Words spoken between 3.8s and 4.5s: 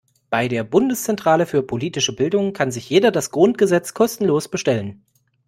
kostenlos